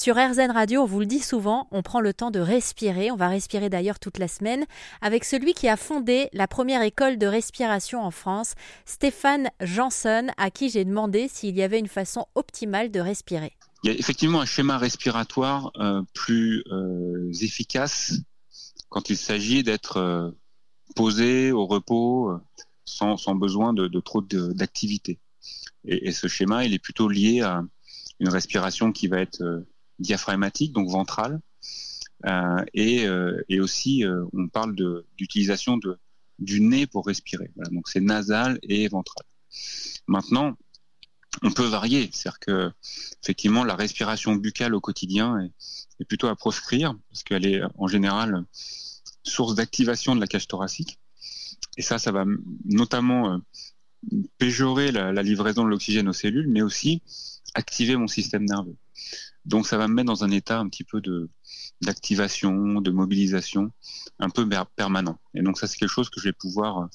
[0.00, 3.10] Sur RZN Radio, on vous le dit souvent, on prend le temps de respirer.
[3.10, 4.64] On va respirer d'ailleurs toute la semaine
[5.02, 8.54] avec celui qui a fondé la première école de respiration en France,
[8.86, 13.52] Stéphane Janson, à qui j'ai demandé s'il y avait une façon optimale de respirer.
[13.84, 18.14] Il y a effectivement un schéma respiratoire euh, plus euh, efficace
[18.88, 20.30] quand il s'agit d'être euh,
[20.96, 22.40] posé au repos
[22.86, 25.18] sans, besoin de, trop d'activité.
[25.84, 27.62] Et, et, ce schéma, il est plutôt lié à
[28.18, 29.42] une respiration qui va être
[30.00, 31.40] diaphragmatique, donc ventrale,
[32.74, 33.06] et,
[33.48, 34.74] et, aussi on parle
[35.16, 35.78] d'utilisation
[36.38, 37.50] du nez pour respirer.
[37.70, 39.24] donc c'est nasal et ventral.
[40.06, 40.56] Maintenant,
[41.42, 42.10] on peut varier.
[42.12, 42.72] C'est-à-dire que
[43.22, 45.50] effectivement la respiration buccale au quotidien
[45.98, 48.44] est, plutôt à proscrire parce qu'elle est en général
[49.22, 50.98] source d'activation de la cage thoracique.
[51.76, 52.24] Et ça, ça va
[52.64, 53.38] notamment euh,
[54.38, 57.02] péjorer la, livraison de l'oxygène aux cellules, mais aussi
[57.54, 58.76] activer mon système nerveux.
[59.44, 61.28] Donc ça va me mettre dans un état un petit peu de
[61.80, 63.72] d'activation, de mobilisation,
[64.18, 65.18] un peu permanent.
[65.34, 66.88] Et donc ça, c'est quelque chose que je vais pouvoir,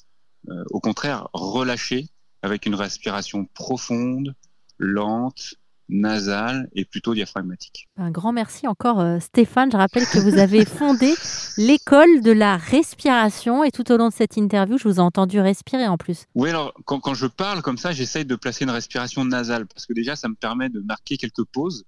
[0.48, 2.08] euh, au contraire, relâcher
[2.42, 4.34] avec une respiration profonde,
[4.78, 5.54] lente,
[5.88, 7.88] nasale et plutôt diaphragmatique.
[7.96, 9.70] Un grand merci encore euh, Stéphane.
[9.70, 11.14] Je rappelle que vous avez fondé
[11.56, 15.40] l'école de la respiration et tout au long de cette interview, je vous ai entendu
[15.40, 16.26] respirer en plus.
[16.34, 19.92] Oui, alors quand, je parle comme ça, j'essaye de placer une respiration nasale parce que
[19.92, 21.84] déjà ça me permet de marquer quelques pauses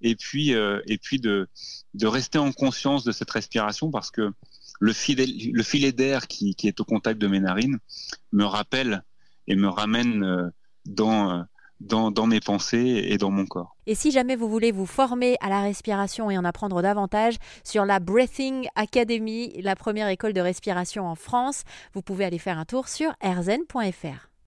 [0.00, 1.48] et puis, euh, et puis de,
[1.94, 4.32] de rester en conscience de cette respiration parce que
[4.80, 7.78] le filet, le filet d'air qui, qui est au contact de mes narines
[8.32, 9.04] me rappelle
[9.46, 10.48] et me ramène euh,
[10.86, 11.42] dans, euh,
[11.82, 13.76] dans, mes pensées et dans mon corps.
[13.86, 17.84] Et si jamais vous voulez vous former à la respiration et en apprendre davantage sur
[17.84, 22.64] la Breathing Academy, la première école de respiration en France, vous pouvez aller faire un
[22.64, 24.31] tour sur erzen.fr.